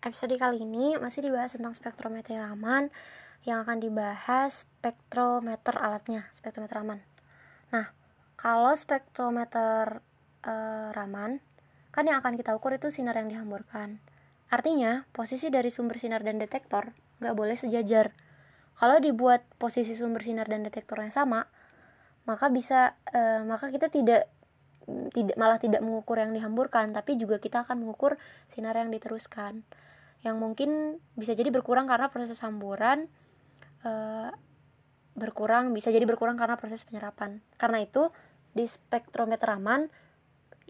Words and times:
episode 0.00 0.32
kali 0.40 0.64
ini 0.64 0.96
masih 0.96 1.28
dibahas 1.28 1.52
tentang 1.52 1.76
spektrometer 1.76 2.40
Raman 2.40 2.88
yang 3.44 3.64
akan 3.64 3.84
dibahas 3.84 4.64
spektrometer 4.64 5.76
alatnya, 5.76 6.24
spektrometer 6.32 6.80
Raman. 6.80 7.00
Nah, 7.72 7.92
kalau 8.40 8.72
spektrometer 8.72 10.00
uh, 10.44 10.88
Raman, 10.96 11.44
kan 11.92 12.04
yang 12.08 12.20
akan 12.24 12.40
kita 12.40 12.56
ukur 12.56 12.72
itu 12.72 12.88
sinar 12.88 13.16
yang 13.20 13.28
dihamburkan. 13.28 14.00
Artinya, 14.48 15.04
posisi 15.12 15.52
dari 15.52 15.68
sumber 15.68 16.00
sinar 16.00 16.24
dan 16.24 16.40
detektor 16.40 16.96
nggak 17.20 17.36
boleh 17.36 17.56
sejajar. 17.60 18.16
Kalau 18.80 18.96
dibuat 19.04 19.44
posisi 19.60 19.92
sumber 19.92 20.24
sinar 20.24 20.48
dan 20.48 20.64
detektornya 20.64 21.12
sama, 21.12 21.44
maka 22.24 22.48
bisa 22.48 22.96
uh, 23.12 23.44
maka 23.44 23.68
kita 23.68 23.92
tidak 23.92 24.32
tidak 25.12 25.36
malah 25.36 25.60
tidak 25.60 25.84
mengukur 25.84 26.18
yang 26.18 26.32
dihamburkan 26.32 26.90
tapi 26.90 27.14
juga 27.14 27.38
kita 27.38 27.62
akan 27.62 27.84
mengukur 27.84 28.18
sinar 28.50 28.74
yang 28.74 28.90
diteruskan 28.90 29.62
yang 30.20 30.36
mungkin 30.36 31.00
bisa 31.16 31.32
jadi 31.32 31.48
berkurang 31.48 31.88
karena 31.88 32.12
proses 32.12 32.40
hamburan 32.44 33.08
uh, 33.84 34.28
berkurang 35.16 35.72
bisa 35.72 35.88
jadi 35.90 36.04
berkurang 36.04 36.36
karena 36.36 36.60
proses 36.60 36.84
penyerapan. 36.84 37.40
Karena 37.56 37.82
itu 37.82 38.12
di 38.52 38.66
spektrometer 38.66 39.46
Raman 39.48 39.88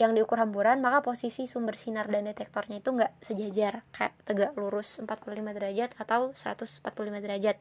yang 0.01 0.17
diukur 0.17 0.41
hamburan 0.41 0.81
maka 0.81 1.05
posisi 1.05 1.45
sumber 1.45 1.77
sinar 1.77 2.09
dan 2.09 2.25
detektornya 2.25 2.81
itu 2.81 2.89
nggak 2.89 3.21
sejajar 3.21 3.85
kayak 3.93 4.17
tegak 4.25 4.53
lurus 4.57 4.97
45 4.97 5.29
derajat 5.53 5.91
atau 6.01 6.33
145 6.33 6.81
derajat. 7.21 7.57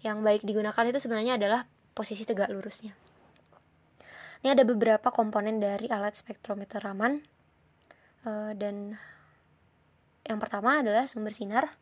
Yang 0.00 0.18
baik 0.24 0.42
digunakan 0.46 0.84
itu 0.88 0.98
sebenarnya 1.02 1.36
adalah 1.36 1.68
posisi 1.92 2.24
tegak 2.24 2.48
lurusnya. 2.48 2.96
Ini 4.40 4.56
ada 4.56 4.64
beberapa 4.64 5.12
komponen 5.12 5.60
dari 5.60 5.84
alat 5.92 6.16
spektrometer 6.16 6.80
Raman 6.80 7.20
uh, 8.24 8.56
dan 8.56 8.96
yang 10.30 10.38
pertama 10.38 10.78
adalah 10.78 11.10
sumber 11.10 11.34
sinar. 11.34 11.74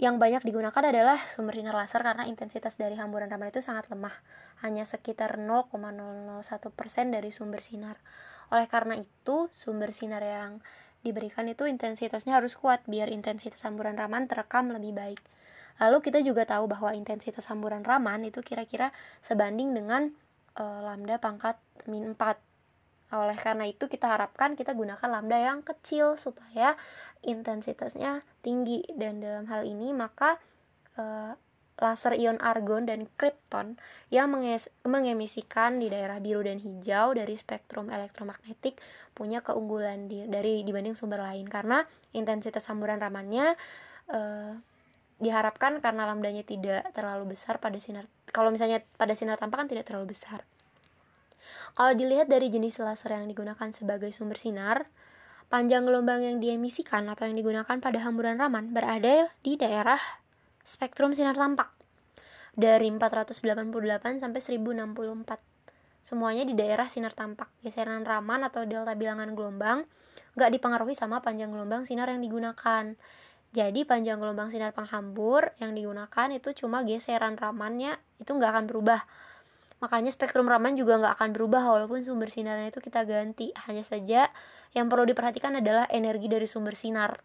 Yang 0.00 0.16
banyak 0.16 0.42
digunakan 0.48 0.82
adalah 0.88 1.20
sumber 1.36 1.60
sinar 1.60 1.76
laser 1.76 2.00
karena 2.00 2.24
intensitas 2.24 2.80
dari 2.80 2.96
hamburan 2.96 3.28
Raman 3.28 3.52
itu 3.52 3.60
sangat 3.60 3.92
lemah, 3.92 4.16
hanya 4.64 4.88
sekitar 4.88 5.36
0,001% 5.36 6.40
dari 7.12 7.28
sumber 7.28 7.60
sinar. 7.60 8.00
Oleh 8.48 8.64
karena 8.72 8.96
itu, 8.96 9.52
sumber 9.52 9.92
sinar 9.92 10.24
yang 10.24 10.64
diberikan 11.04 11.44
itu 11.44 11.68
intensitasnya 11.68 12.40
harus 12.40 12.56
kuat 12.56 12.80
biar 12.88 13.12
intensitas 13.12 13.60
hamburan 13.68 14.00
Raman 14.00 14.32
terekam 14.32 14.72
lebih 14.72 14.96
baik. 14.96 15.20
Lalu 15.76 16.00
kita 16.00 16.24
juga 16.24 16.48
tahu 16.48 16.72
bahwa 16.72 16.96
intensitas 16.96 17.52
hamburan 17.52 17.84
Raman 17.84 18.24
itu 18.24 18.40
kira-kira 18.40 18.96
sebanding 19.20 19.76
dengan 19.76 20.08
uh, 20.56 20.80
lambda 20.88 21.20
pangkat 21.20 21.60
min 21.84 22.16
4 22.16 22.52
oleh 23.12 23.36
karena 23.36 23.68
itu 23.68 23.92
kita 23.92 24.08
harapkan 24.08 24.56
kita 24.56 24.72
gunakan 24.72 25.04
lambda 25.04 25.36
yang 25.36 25.60
kecil 25.60 26.16
supaya 26.16 26.80
intensitasnya 27.22 28.22
tinggi. 28.44 28.84
Dan 28.92 29.22
dalam 29.22 29.46
hal 29.48 29.66
ini 29.66 29.94
maka 29.94 30.38
uh, 30.98 31.32
laser 31.82 32.14
ion 32.14 32.38
argon 32.38 32.86
dan 32.86 33.10
krypton 33.18 33.80
yang 34.12 34.30
mengemisikan 34.86 35.82
di 35.82 35.90
daerah 35.90 36.22
biru 36.22 36.44
dan 36.46 36.62
hijau 36.62 37.16
dari 37.16 37.34
spektrum 37.34 37.90
elektromagnetik 37.90 38.78
punya 39.16 39.42
keunggulan 39.42 40.06
di, 40.06 40.28
dari 40.28 40.62
dibanding 40.62 40.94
sumber 40.94 41.24
lain. 41.24 41.48
Karena 41.48 41.82
intensitas 42.14 42.62
samburan 42.62 43.02
ramannya 43.02 43.56
uh, 44.12 44.52
diharapkan 45.22 45.78
karena 45.78 46.06
lambdanya 46.10 46.42
tidak 46.42 46.90
terlalu 46.92 47.38
besar 47.38 47.62
pada 47.62 47.78
sinar 47.78 48.10
kalau 48.32 48.48
misalnya 48.48 48.80
pada 48.96 49.12
sinar 49.12 49.36
tampak 49.36 49.62
kan 49.62 49.68
tidak 49.68 49.86
terlalu 49.86 50.16
besar. 50.16 50.42
Kalau 51.76 51.92
dilihat 51.96 52.28
dari 52.28 52.48
jenis 52.48 52.80
laser 52.80 53.16
yang 53.16 53.28
digunakan 53.28 53.68
sebagai 53.72 54.08
sumber 54.12 54.40
sinar 54.40 54.88
panjang 55.52 55.84
gelombang 55.84 56.24
yang 56.24 56.40
diemisikan 56.40 57.04
atau 57.12 57.28
yang 57.28 57.36
digunakan 57.36 57.76
pada 57.76 58.00
hamburan 58.00 58.40
Raman 58.40 58.72
berada 58.72 59.28
di 59.44 59.60
daerah 59.60 60.00
spektrum 60.64 61.12
sinar 61.12 61.36
tampak. 61.36 61.68
Dari 62.56 62.88
488 62.88 64.24
sampai 64.24 64.40
1064 64.40 66.08
semuanya 66.08 66.48
di 66.48 66.56
daerah 66.56 66.88
sinar 66.88 67.12
tampak. 67.12 67.52
Geseran 67.60 68.00
Raman 68.00 68.48
atau 68.48 68.64
delta 68.64 68.96
bilangan 68.96 69.36
gelombang 69.36 69.84
nggak 70.40 70.50
dipengaruhi 70.56 70.96
sama 70.96 71.20
panjang 71.20 71.52
gelombang 71.52 71.84
sinar 71.84 72.08
yang 72.08 72.24
digunakan. 72.24 72.96
Jadi 73.52 73.84
panjang 73.84 74.16
gelombang 74.24 74.48
sinar 74.48 74.72
penghambur 74.72 75.52
yang 75.60 75.76
digunakan 75.76 76.32
itu 76.32 76.64
cuma 76.64 76.80
geseran 76.88 77.36
ramannya 77.36 78.00
itu 78.16 78.32
nggak 78.32 78.56
akan 78.56 78.64
berubah. 78.72 79.04
Makanya 79.82 80.14
spektrum 80.14 80.46
raman 80.46 80.78
juga 80.78 80.94
nggak 81.02 81.18
akan 81.18 81.30
berubah 81.34 81.66
walaupun 81.74 82.06
sumber 82.06 82.30
sinarnya 82.30 82.70
itu 82.70 82.78
kita 82.78 83.02
ganti. 83.02 83.50
Hanya 83.66 83.82
saja 83.82 84.30
yang 84.72 84.86
perlu 84.86 85.04
diperhatikan 85.10 85.58
adalah 85.58 85.90
energi 85.90 86.30
dari 86.30 86.46
sumber 86.46 86.78
sinar. 86.78 87.18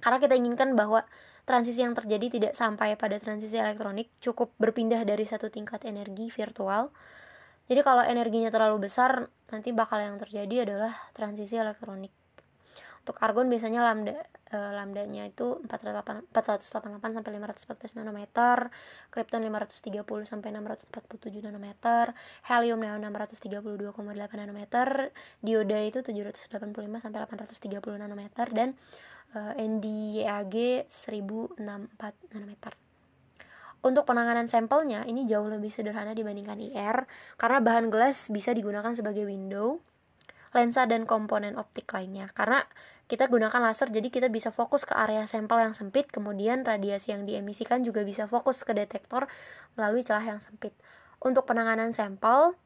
Karena 0.00 0.16
kita 0.16 0.34
inginkan 0.34 0.72
bahwa 0.72 1.04
transisi 1.44 1.84
yang 1.84 1.92
terjadi 1.92 2.26
tidak 2.32 2.52
sampai 2.56 2.96
pada 2.96 3.20
transisi 3.20 3.60
elektronik, 3.60 4.08
cukup 4.24 4.56
berpindah 4.56 5.04
dari 5.04 5.28
satu 5.28 5.52
tingkat 5.52 5.84
energi 5.84 6.32
virtual. 6.32 6.88
Jadi 7.68 7.80
kalau 7.84 8.02
energinya 8.02 8.48
terlalu 8.48 8.88
besar, 8.88 9.28
nanti 9.52 9.70
bakal 9.76 10.00
yang 10.00 10.16
terjadi 10.16 10.64
adalah 10.64 10.96
transisi 11.12 11.60
elektronik 11.60 12.10
untuk 13.06 13.22
argon 13.22 13.46
biasanya 13.46 13.86
lambda 13.86 14.18
e, 14.50 14.58
lambdanya 14.58 15.30
itu 15.30 15.62
488, 15.62 16.26
488 16.34 17.14
sampai 17.14 17.30
514 17.38 18.02
nanometer, 18.02 18.66
krypton 19.14 19.46
530 19.46 20.26
sampai 20.26 20.50
647 20.50 21.46
nanometer, 21.46 22.18
helium 22.50 22.82
neon 22.82 22.98
632,8 22.98 23.94
nanometer, 24.42 25.14
dioda 25.38 25.78
itu 25.86 26.02
785 26.02 26.50
sampai 26.98 27.18
830 27.30 28.02
nanometer 28.02 28.46
dan 28.50 28.74
e, 29.30 29.38
NdYAG 29.54 30.90
1064 30.90 31.62
nanometer. 32.34 32.74
Untuk 33.86 34.02
penanganan 34.02 34.50
sampelnya 34.50 35.06
ini 35.06 35.30
jauh 35.30 35.46
lebih 35.46 35.70
sederhana 35.70 36.10
dibandingkan 36.10 36.58
IR 36.58 37.06
karena 37.38 37.62
bahan 37.62 37.86
gelas 37.86 38.34
bisa 38.34 38.50
digunakan 38.50 38.90
sebagai 38.98 39.30
window 39.30 39.78
lensa 40.56 40.88
dan 40.88 41.04
komponen 41.04 41.60
optik 41.60 41.84
lainnya 41.92 42.32
karena 42.32 42.64
kita 43.06 43.30
gunakan 43.30 43.62
laser 43.62 43.94
jadi 43.94 44.10
kita 44.10 44.26
bisa 44.26 44.50
fokus 44.50 44.82
ke 44.82 44.90
area 44.98 45.22
sampel 45.30 45.62
yang 45.62 45.74
sempit 45.78 46.10
kemudian 46.10 46.66
radiasi 46.66 47.14
yang 47.14 47.22
diemisikan 47.22 47.86
juga 47.86 48.02
bisa 48.02 48.26
fokus 48.26 48.66
ke 48.66 48.74
detektor 48.74 49.30
melalui 49.78 50.02
celah 50.02 50.26
yang 50.26 50.42
sempit. 50.42 50.74
Untuk 51.22 51.46
penanganan 51.46 51.94
sampel 51.94 52.58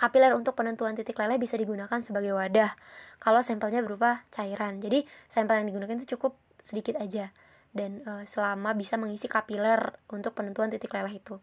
kapiler 0.00 0.32
untuk 0.32 0.56
penentuan 0.56 0.96
titik 0.96 1.20
leleh 1.20 1.36
bisa 1.36 1.60
digunakan 1.60 2.00
sebagai 2.00 2.32
wadah 2.32 2.74
kalau 3.20 3.44
sampelnya 3.44 3.84
berupa 3.84 4.24
cairan. 4.32 4.80
Jadi 4.80 5.04
sampel 5.28 5.60
yang 5.62 5.68
digunakan 5.68 5.94
itu 6.00 6.16
cukup 6.16 6.34
sedikit 6.64 6.96
aja 6.96 7.30
dan 7.76 8.00
e, 8.04 8.24
selama 8.24 8.72
bisa 8.72 8.96
mengisi 8.96 9.28
kapiler 9.28 10.00
untuk 10.08 10.32
penentuan 10.32 10.72
titik 10.72 10.92
leleh 10.96 11.20
itu. 11.20 11.38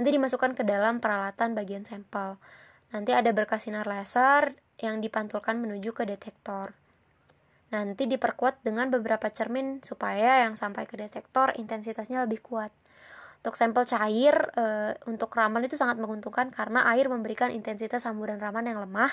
Nanti 0.00 0.08
dimasukkan 0.08 0.56
ke 0.56 0.64
dalam 0.64 1.04
peralatan 1.04 1.52
bagian 1.52 1.84
sampel. 1.84 2.40
Nanti 2.96 3.12
ada 3.12 3.28
berkas 3.32 3.68
sinar 3.68 3.84
laser 3.84 4.56
yang 4.80 5.04
dipantulkan 5.04 5.60
menuju 5.60 5.92
ke 5.92 6.08
detektor. 6.08 6.76
Nanti 7.72 8.04
diperkuat 8.04 8.60
dengan 8.60 8.92
beberapa 8.92 9.32
cermin 9.32 9.80
supaya 9.80 10.44
yang 10.44 10.60
sampai 10.60 10.84
ke 10.84 11.00
detektor 11.00 11.56
intensitasnya 11.56 12.28
lebih 12.28 12.44
kuat. 12.44 12.68
Untuk 13.42 13.58
sampel 13.58 13.88
cair, 13.88 14.54
e, 14.54 14.94
untuk 15.08 15.32
raman 15.34 15.64
itu 15.66 15.74
sangat 15.74 15.98
menguntungkan 15.98 16.52
karena 16.52 16.86
air 16.92 17.10
memberikan 17.10 17.50
intensitas 17.50 18.06
samburan 18.06 18.38
raman 18.38 18.70
yang 18.70 18.78
lemah, 18.78 19.10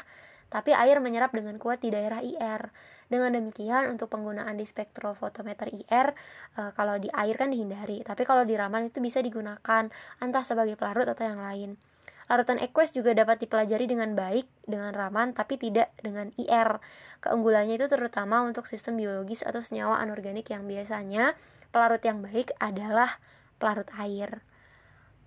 tapi 0.54 0.76
air 0.76 1.02
menyerap 1.02 1.34
dengan 1.34 1.58
kuat 1.58 1.82
di 1.82 1.90
daerah 1.90 2.22
IR. 2.22 2.70
Dengan 3.10 3.34
demikian, 3.34 3.90
untuk 3.90 4.14
penggunaan 4.14 4.54
di 4.54 4.70
spektrofotometer 4.70 5.74
IR, 5.74 6.14
e, 6.54 6.62
kalau 6.76 7.02
di 7.02 7.10
air 7.10 7.40
kan 7.40 7.50
dihindari, 7.50 8.06
tapi 8.06 8.28
kalau 8.28 8.46
di 8.46 8.54
raman 8.54 8.92
itu 8.92 9.02
bisa 9.02 9.24
digunakan 9.24 9.90
entah 10.22 10.44
sebagai 10.46 10.78
pelarut 10.78 11.10
atau 11.10 11.26
yang 11.26 11.42
lain. 11.42 11.80
Larutan 12.30 12.62
Aqueous 12.62 12.94
juga 12.94 13.18
dapat 13.18 13.42
dipelajari 13.42 13.90
dengan 13.90 14.14
baik 14.14 14.46
dengan 14.70 14.94
Raman 14.94 15.34
tapi 15.34 15.58
tidak 15.58 15.90
dengan 15.98 16.30
IR. 16.38 16.78
Keunggulannya 17.26 17.82
itu 17.82 17.90
terutama 17.90 18.46
untuk 18.46 18.70
sistem 18.70 19.02
biologis 19.02 19.42
atau 19.42 19.66
senyawa 19.66 19.98
anorganik 19.98 20.46
yang 20.54 20.70
biasanya 20.70 21.34
pelarut 21.74 22.06
yang 22.06 22.22
baik 22.22 22.54
adalah 22.62 23.18
pelarut 23.58 23.90
air. 23.98 24.46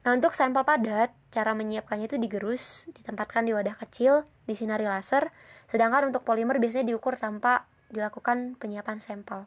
Nah, 0.02 0.18
untuk 0.18 0.34
sampel 0.34 0.62
padat, 0.66 1.14
cara 1.30 1.54
menyiapkannya 1.54 2.10
itu 2.10 2.18
digerus, 2.18 2.90
ditempatkan 2.90 3.46
di 3.46 3.54
wadah 3.54 3.78
kecil, 3.78 4.26
disinari 4.50 4.86
laser, 4.86 5.30
sedangkan 5.70 6.10
untuk 6.10 6.26
polimer 6.26 6.58
biasanya 6.58 6.90
diukur 6.90 7.14
tanpa 7.14 7.70
dilakukan 7.90 8.58
penyiapan 8.58 8.98
sampel. 8.98 9.46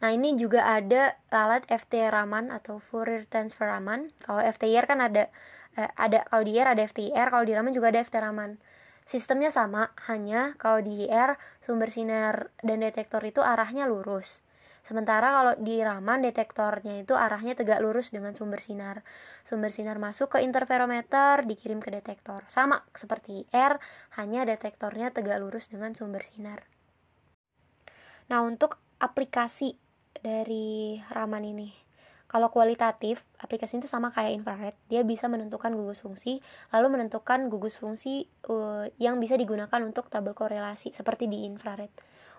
Nah, 0.00 0.16
ini 0.16 0.32
juga 0.40 0.64
ada 0.64 1.20
alat 1.28 1.68
FT 1.68 2.08
Raman 2.08 2.48
atau 2.48 2.80
Fourier 2.80 3.28
Transfer 3.28 3.68
Raman. 3.68 4.08
Kalau 4.24 4.40
FTIR 4.40 4.88
kan 4.88 5.04
ada 5.04 5.28
eh, 5.76 5.90
ada 5.94 6.26
kalau 6.26 6.42
di 6.42 6.56
IR 6.56 6.72
ada 6.72 6.82
FTIR 6.86 7.28
kalau 7.30 7.44
di 7.44 7.52
Raman 7.52 7.74
juga 7.74 7.92
ada 7.92 8.00
FT 8.02 8.16
Raman 8.18 8.58
sistemnya 9.04 9.50
sama 9.52 9.92
hanya 10.10 10.54
kalau 10.56 10.80
di 10.80 11.06
IR 11.06 11.36
sumber 11.60 11.90
sinar 11.92 12.54
dan 12.64 12.82
detektor 12.82 13.20
itu 13.26 13.42
arahnya 13.42 13.90
lurus 13.90 14.42
Sementara 14.80 15.30
kalau 15.30 15.54
di 15.60 15.78
Raman 15.78 16.24
detektornya 16.24 17.04
itu 17.04 17.14
arahnya 17.14 17.54
tegak 17.54 17.84
lurus 17.84 18.10
dengan 18.10 18.32
sumber 18.34 18.64
sinar. 18.64 19.04
Sumber 19.44 19.70
sinar 19.70 20.00
masuk 20.00 20.34
ke 20.34 20.38
interferometer, 20.42 21.44
dikirim 21.44 21.78
ke 21.84 21.92
detektor. 21.92 22.42
Sama 22.48 22.82
seperti 22.96 23.46
IR, 23.52 23.78
hanya 24.18 24.48
detektornya 24.48 25.12
tegak 25.12 25.38
lurus 25.38 25.68
dengan 25.68 25.92
sumber 25.92 26.24
sinar. 26.26 26.66
Nah, 28.32 28.42
untuk 28.42 28.82
aplikasi 28.98 29.76
dari 30.10 30.98
Raman 31.12 31.44
ini 31.46 31.70
kalau 32.30 32.46
kualitatif, 32.54 33.26
aplikasi 33.42 33.82
itu 33.82 33.90
sama 33.90 34.14
kayak 34.14 34.38
infrared. 34.38 34.78
Dia 34.86 35.02
bisa 35.02 35.26
menentukan 35.26 35.74
gugus 35.74 35.98
fungsi, 35.98 36.38
lalu 36.70 36.94
menentukan 36.94 37.50
gugus 37.50 37.74
fungsi 37.82 38.30
uh, 38.46 38.86
yang 39.02 39.18
bisa 39.18 39.34
digunakan 39.34 39.82
untuk 39.82 40.06
tabel 40.06 40.30
korelasi 40.30 40.94
seperti 40.94 41.26
di 41.26 41.42
infrared. 41.42 41.90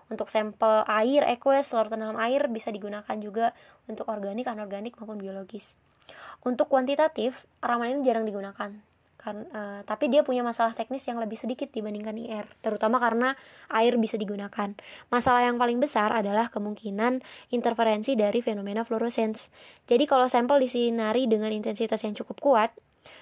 Untuk 0.08 0.32
sampel 0.32 0.88
air, 0.88 1.28
aqueous, 1.28 1.76
larutan 1.76 2.00
dalam 2.00 2.16
air 2.16 2.48
bisa 2.48 2.72
digunakan 2.72 3.16
juga 3.20 3.52
untuk 3.84 4.08
organik, 4.08 4.48
anorganik 4.48 4.96
maupun 4.96 5.20
biologis. 5.20 5.76
Untuk 6.40 6.72
kuantitatif, 6.72 7.36
raman 7.60 8.00
ini 8.00 8.08
jarang 8.08 8.24
digunakan 8.24 8.91
kan 9.22 9.46
uh, 9.54 9.80
tapi 9.86 10.10
dia 10.10 10.26
punya 10.26 10.42
masalah 10.42 10.74
teknis 10.74 11.06
yang 11.06 11.22
lebih 11.22 11.38
sedikit 11.38 11.70
dibandingkan 11.70 12.18
IR 12.18 12.46
terutama 12.58 12.98
karena 12.98 13.38
air 13.70 13.94
bisa 13.96 14.18
digunakan 14.18 14.74
masalah 15.14 15.46
yang 15.46 15.56
paling 15.62 15.78
besar 15.78 16.10
adalah 16.10 16.50
kemungkinan 16.50 17.22
interferensi 17.54 18.18
dari 18.18 18.42
fenomena 18.42 18.82
fluorescence 18.82 19.54
jadi 19.86 20.04
kalau 20.10 20.26
sampel 20.26 20.58
disinari 20.58 21.30
dengan 21.30 21.54
intensitas 21.54 22.02
yang 22.02 22.18
cukup 22.18 22.42
kuat 22.42 22.70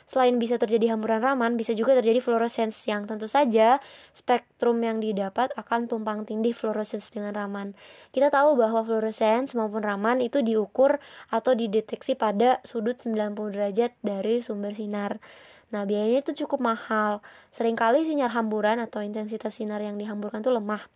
Selain 0.04 0.36
bisa 0.42 0.58
terjadi 0.58 0.90
hamburan 0.90 1.22
Raman, 1.22 1.54
bisa 1.54 1.70
juga 1.70 1.94
terjadi 1.94 2.18
fluorescence 2.18 2.82
yang 2.90 3.06
tentu 3.06 3.30
saja 3.30 3.78
spektrum 4.10 4.82
yang 4.82 4.98
didapat 4.98 5.54
akan 5.54 5.86
tumpang 5.86 6.26
tindih 6.26 6.52
fluorescence 6.52 7.14
dengan 7.14 7.30
Raman. 7.30 7.78
Kita 8.10 8.28
tahu 8.28 8.58
bahwa 8.58 8.82
fluorescence 8.82 9.54
maupun 9.54 9.86
Raman 9.86 10.18
itu 10.18 10.42
diukur 10.42 10.98
atau 11.30 11.52
dideteksi 11.54 12.18
pada 12.18 12.58
sudut 12.66 12.98
90 12.98 13.54
derajat 13.54 13.94
dari 14.02 14.42
sumber 14.42 14.74
sinar. 14.74 15.22
Nah, 15.70 15.86
biayanya 15.86 16.26
itu 16.26 16.46
cukup 16.46 16.62
mahal. 16.62 17.22
Seringkali 17.54 18.02
sinyal 18.02 18.30
hamburan 18.34 18.82
atau 18.82 19.02
intensitas 19.02 19.54
sinar 19.54 19.78
yang 19.78 19.94
dihamburkan 19.98 20.42
itu 20.42 20.50
lemah. 20.50 20.86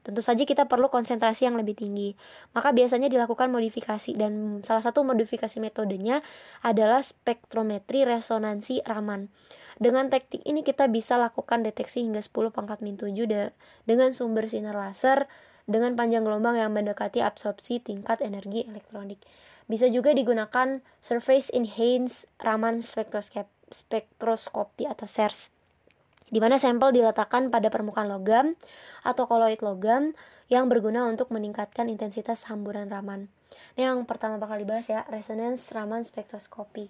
Tentu 0.00 0.24
saja 0.24 0.40
kita 0.48 0.64
perlu 0.64 0.88
konsentrasi 0.88 1.44
yang 1.44 1.60
lebih 1.60 1.76
tinggi. 1.76 2.16
Maka 2.56 2.72
biasanya 2.72 3.12
dilakukan 3.12 3.52
modifikasi 3.52 4.16
dan 4.16 4.64
salah 4.64 4.80
satu 4.80 5.04
modifikasi 5.04 5.60
metodenya 5.60 6.24
adalah 6.64 7.04
spektrometri 7.04 8.08
resonansi 8.08 8.80
Raman. 8.88 9.28
Dengan 9.76 10.08
teknik 10.08 10.42
ini 10.48 10.64
kita 10.64 10.88
bisa 10.88 11.20
lakukan 11.20 11.60
deteksi 11.60 12.02
hingga 12.02 12.24
10 12.24 12.50
pangkat 12.50 12.80
min 12.80 12.96
7 12.96 13.52
dengan 13.84 14.10
sumber 14.16 14.48
sinar 14.48 14.74
laser 14.74 15.28
dengan 15.68 15.94
panjang 15.94 16.24
gelombang 16.24 16.56
yang 16.56 16.72
mendekati 16.72 17.20
absorpsi 17.20 17.78
tingkat 17.84 18.24
energi 18.24 18.64
elektronik. 18.64 19.20
Bisa 19.68 19.92
juga 19.92 20.16
digunakan 20.16 20.80
Surface 21.04 21.52
Enhanced 21.52 22.24
Raman 22.40 22.80
Spectroscope 22.80 23.57
spektroskopi 23.70 24.88
atau 24.88 25.04
SERS 25.04 25.52
di 26.28 26.38
mana 26.38 26.60
sampel 26.60 26.92
diletakkan 26.92 27.48
pada 27.48 27.72
permukaan 27.72 28.08
logam 28.08 28.54
atau 29.04 29.24
koloid 29.24 29.60
logam 29.64 30.12
yang 30.48 30.68
berguna 30.68 31.04
untuk 31.08 31.28
meningkatkan 31.32 31.88
intensitas 31.92 32.48
hamburan 32.48 32.88
Raman. 32.88 33.28
Ini 33.76 33.92
yang 33.92 34.04
pertama 34.08 34.40
bakal 34.40 34.60
dibahas 34.60 34.88
ya, 34.88 35.04
resonance 35.08 35.72
Raman 35.72 36.04
spektroskopi. 36.04 36.88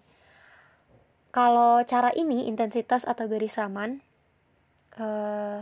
Kalau 1.35 1.83
cara 1.87 2.11
ini 2.15 2.51
intensitas 2.51 3.07
atau 3.07 3.31
garis 3.31 3.59
Raman 3.59 4.01
eh, 4.99 5.61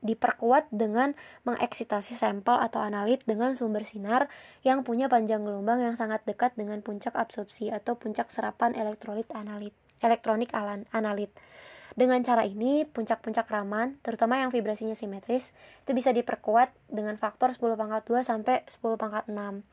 diperkuat 0.00 0.72
dengan 0.72 1.12
mengeksitasi 1.44 2.16
sampel 2.16 2.56
atau 2.56 2.80
analit 2.80 3.20
dengan 3.28 3.52
sumber 3.52 3.84
sinar 3.84 4.32
yang 4.64 4.80
punya 4.80 5.12
panjang 5.12 5.44
gelombang 5.44 5.82
yang 5.84 5.94
sangat 5.98 6.24
dekat 6.24 6.56
dengan 6.56 6.80
puncak 6.80 7.12
absorpsi 7.12 7.68
atau 7.68 8.00
puncak 8.00 8.32
serapan 8.32 8.72
elektrolit 8.72 9.28
analit 9.36 9.76
elektronik 10.00 10.52
analit. 10.92 11.32
Dengan 11.98 12.22
cara 12.22 12.46
ini, 12.46 12.86
puncak-puncak 12.86 13.50
Raman, 13.50 13.98
terutama 14.00 14.38
yang 14.38 14.54
vibrasinya 14.54 14.94
simetris, 14.94 15.52
itu 15.84 15.90
bisa 15.92 16.14
diperkuat 16.14 16.70
dengan 16.86 17.18
faktor 17.18 17.50
10 17.50 17.74
pangkat 17.74 18.02
2 18.06 18.22
sampai 18.22 18.62
10 18.70 18.94
pangkat 18.94 19.26
6. 19.26 19.66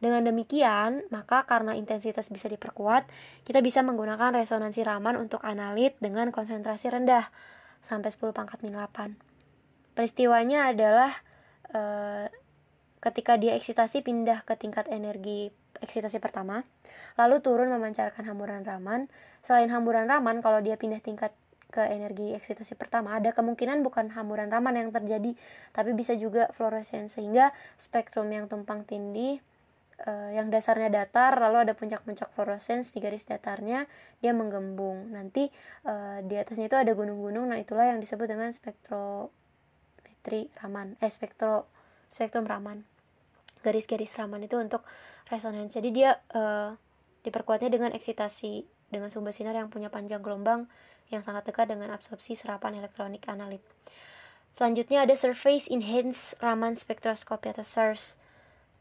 Dengan 0.00 0.24
demikian, 0.24 1.04
maka 1.12 1.44
karena 1.44 1.76
intensitas 1.76 2.32
bisa 2.32 2.48
diperkuat, 2.48 3.04
kita 3.44 3.60
bisa 3.60 3.84
menggunakan 3.84 4.32
resonansi 4.32 4.80
Raman 4.80 5.20
untuk 5.20 5.44
analit 5.44 5.94
dengan 6.00 6.32
konsentrasi 6.32 6.88
rendah 6.88 7.28
sampai 7.84 8.08
10 8.08 8.32
pangkat 8.32 8.64
8. 8.64 9.94
Peristiwanya 9.94 10.72
adalah 10.72 11.12
e, 11.68 11.80
ketika 13.04 13.36
dia 13.36 13.52
eksitasi 13.60 14.00
pindah 14.00 14.48
ke 14.48 14.56
tingkat 14.56 14.88
energi 14.88 15.52
eksitasi 15.80 16.20
pertama, 16.22 16.64
lalu 17.16 17.40
turun 17.44 17.68
memancarkan 17.72 18.24
hamburan 18.24 18.64
Raman. 18.64 19.08
Selain 19.44 19.68
hamburan 19.72 20.08
Raman, 20.08 20.44
kalau 20.44 20.60
dia 20.60 20.76
pindah 20.76 21.00
tingkat 21.00 21.32
ke 21.70 21.80
energi 21.86 22.34
eksitasi 22.34 22.74
pertama, 22.74 23.16
ada 23.16 23.30
kemungkinan 23.30 23.86
bukan 23.86 24.10
hamburan 24.12 24.50
Raman 24.50 24.76
yang 24.76 24.90
terjadi, 24.90 25.32
tapi 25.70 25.90
bisa 25.94 26.12
juga 26.18 26.50
fluorescence 26.58 27.14
sehingga 27.14 27.54
spektrum 27.78 28.26
yang 28.34 28.50
tumpang 28.50 28.82
tindih 28.82 29.38
uh, 30.04 30.30
yang 30.34 30.50
dasarnya 30.50 30.90
datar, 30.90 31.38
lalu 31.38 31.70
ada 31.70 31.72
puncak-puncak 31.78 32.34
fluorescence 32.34 32.90
di 32.90 32.98
garis 32.98 33.22
datarnya, 33.22 33.86
dia 34.18 34.34
menggembung. 34.34 35.14
Nanti 35.14 35.46
uh, 35.86 36.18
di 36.26 36.34
atasnya 36.34 36.66
itu 36.66 36.76
ada 36.76 36.90
gunung-gunung, 36.90 37.54
nah 37.54 37.58
itulah 37.60 37.86
yang 37.86 38.02
disebut 38.02 38.26
dengan 38.26 38.50
spektrometri 38.50 40.50
Raman, 40.58 40.98
eh 40.98 41.12
spektro 41.14 41.70
spektrum 42.10 42.50
Raman 42.50 42.82
garis-garis 43.60 44.12
Raman 44.16 44.44
itu 44.44 44.56
untuk 44.56 44.84
resonance. 45.30 45.78
Jadi 45.78 45.88
dia 45.94 46.18
uh, 46.34 46.74
diperkuatnya 47.22 47.70
dengan 47.70 47.94
eksitasi 47.94 48.66
dengan 48.90 49.08
sumber 49.14 49.30
sinar 49.30 49.54
yang 49.54 49.70
punya 49.70 49.88
panjang 49.88 50.20
gelombang 50.20 50.66
yang 51.14 51.22
sangat 51.22 51.46
dekat 51.46 51.70
dengan 51.70 51.94
absorpsi 51.94 52.34
serapan 52.34 52.78
elektronik 52.82 53.22
analit. 53.30 53.62
Selanjutnya 54.58 55.06
ada 55.06 55.14
surface 55.14 55.70
enhanced 55.70 56.36
Raman 56.42 56.74
spectroscopy 56.74 57.54
atau 57.54 57.64
SERS. 57.64 58.18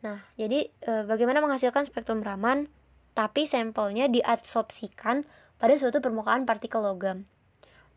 Nah 0.01 0.25
jadi 0.35 0.73
uh, 0.89 1.05
bagaimana 1.05 1.39
menghasilkan 1.39 1.85
spektrum 1.85 2.25
Raman? 2.25 2.67
Tapi 3.13 3.49
sampelnya 3.49 4.07
diabsorpsikan 4.07 5.27
pada 5.59 5.73
suatu 5.75 5.99
permukaan 5.99 6.47
partikel 6.47 6.79
logam. 6.79 7.27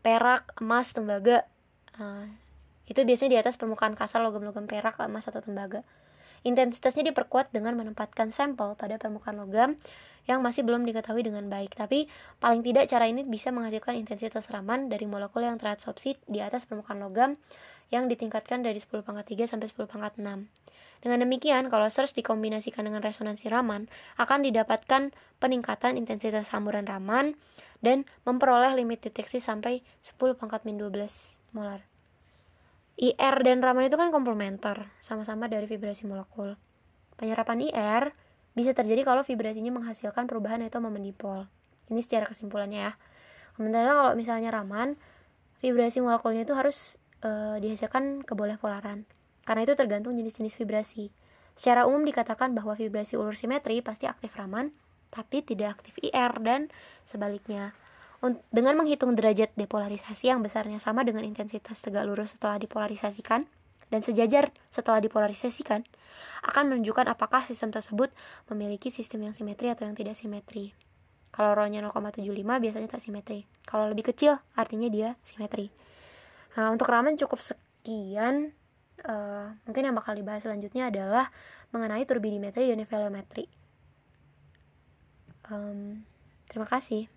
Perak 0.03 0.51
emas 0.59 0.91
tembaga 0.91 1.47
uh, 1.95 2.27
itu 2.91 2.99
biasanya 3.07 3.31
di 3.31 3.39
atas 3.39 3.55
permukaan 3.55 3.95
kasar 3.95 4.19
logam-logam 4.19 4.67
perak 4.67 4.99
emas 4.99 5.23
atau 5.23 5.39
tembaga 5.39 5.87
Intensitasnya 6.43 7.07
diperkuat 7.11 7.55
dengan 7.55 7.79
menempatkan 7.79 8.35
sampel 8.35 8.75
pada 8.75 8.99
permukaan 8.99 9.39
logam 9.39 9.79
yang 10.23 10.39
masih 10.39 10.63
belum 10.63 10.87
diketahui 10.87 11.23
dengan 11.23 11.47
baik. 11.51 11.75
Tapi 11.75 12.07
paling 12.39 12.63
tidak 12.63 12.87
cara 12.91 13.07
ini 13.07 13.23
bisa 13.27 13.51
menghasilkan 13.51 13.99
intensitas 13.99 14.47
Raman 14.47 14.87
dari 14.87 15.03
molekul 15.07 15.43
yang 15.43 15.59
teradsorpsi 15.59 16.19
di 16.27 16.39
atas 16.39 16.67
permukaan 16.67 17.03
logam 17.03 17.35
yang 17.91 18.07
ditingkatkan 18.07 18.63
dari 18.63 18.79
10 18.79 19.03
pangkat 19.03 19.35
3 19.35 19.51
sampai 19.55 19.67
10 19.69 19.85
pangkat 19.85 20.13
6. 20.17 20.47
Dengan 21.03 21.19
demikian, 21.19 21.67
kalau 21.67 21.91
search 21.91 22.15
dikombinasikan 22.15 22.87
dengan 22.87 23.03
resonansi 23.03 23.51
Raman, 23.51 23.91
akan 24.15 24.39
didapatkan 24.47 25.11
peningkatan 25.43 25.99
intensitas 25.99 26.47
hamburan 26.55 26.87
Raman 26.87 27.35
dan 27.83 28.07
memperoleh 28.23 28.71
limit 28.79 29.03
deteksi 29.03 29.43
sampai 29.43 29.83
10 29.99 30.39
pangkat 30.39 30.63
min 30.63 30.79
12 30.79 30.95
molar. 31.51 31.92
IR 32.93 33.35
dan 33.41 33.65
Raman 33.65 33.89
itu 33.89 33.97
kan 33.97 34.13
komplementer, 34.13 34.93
sama-sama 35.01 35.49
dari 35.49 35.65
vibrasi 35.65 36.05
molekul. 36.05 36.53
Penyerapan 37.17 37.65
IR 37.65 38.13
bisa 38.53 38.77
terjadi 38.77 39.01
kalau 39.01 39.25
vibrasinya 39.25 39.73
menghasilkan 39.73 40.29
perubahan 40.29 40.61
atau 40.61 40.77
memendipol. 40.77 41.49
Ini 41.89 42.01
secara 42.05 42.29
kesimpulannya 42.29 42.89
ya. 42.89 42.93
Sementara 43.57 43.97
kalau 43.97 44.13
misalnya 44.13 44.53
Raman, 44.53 44.97
vibrasi 45.61 46.05
molekulnya 46.05 46.45
itu 46.45 46.53
harus 46.53 47.01
e, 47.25 47.29
dihasilkan 47.61 48.21
keboleh 48.21 48.61
polaran. 48.61 49.09
Karena 49.41 49.65
itu 49.65 49.73
tergantung 49.73 50.13
jenis-jenis 50.13 50.53
vibrasi. 50.53 51.09
Secara 51.57 51.89
umum 51.89 52.05
dikatakan 52.05 52.53
bahwa 52.53 52.77
vibrasi 52.77 53.17
ulur 53.17 53.33
simetri 53.33 53.81
pasti 53.81 54.05
aktif 54.05 54.33
Raman, 54.37 54.73
tapi 55.13 55.45
tidak 55.45 55.81
aktif 55.81 55.97
IR 56.01 56.33
dan 56.41 56.69
sebaliknya 57.05 57.77
dengan 58.55 58.79
menghitung 58.79 59.19
derajat 59.19 59.51
depolarisasi 59.59 60.31
yang 60.31 60.39
besarnya 60.39 60.79
sama 60.79 61.03
dengan 61.03 61.27
intensitas 61.27 61.83
tegak 61.83 62.07
lurus 62.07 62.31
setelah 62.31 62.55
dipolarisasikan 62.55 63.43
dan 63.91 63.99
sejajar 63.99 64.55
setelah 64.71 65.03
dipolarisasikan 65.03 65.83
akan 66.47 66.63
menunjukkan 66.71 67.11
apakah 67.11 67.43
sistem 67.43 67.75
tersebut 67.75 68.09
memiliki 68.47 68.89
sistem 68.89 69.27
yang 69.27 69.35
simetri 69.35 69.67
atau 69.67 69.83
yang 69.83 69.93
tidak 69.93 70.15
simetri. 70.15 70.71
Kalau 71.33 71.57
rho-nya 71.57 71.81
0,75 71.81 72.29
biasanya 72.33 72.89
tak 72.89 73.01
simetri. 73.01 73.49
Kalau 73.65 73.89
lebih 73.89 74.13
kecil 74.13 74.37
artinya 74.53 74.87
dia 74.87 75.17
simetri. 75.25 75.73
Nah, 76.53 76.69
untuk 76.69 76.89
Raman 76.89 77.17
cukup 77.17 77.41
sekian. 77.41 78.53
Uh, 79.03 79.51
mungkin 79.65 79.89
yang 79.89 79.97
bakal 79.97 80.13
dibahas 80.13 80.45
selanjutnya 80.45 80.87
adalah 80.87 81.33
mengenai 81.73 82.05
turbidimetri 82.05 82.69
dan 82.69 82.85
velometri. 82.85 83.49
Um, 85.49 86.05
terima 86.47 86.69
kasih. 86.69 87.12